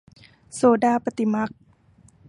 [0.55, 1.49] โสดาปัตติมรรค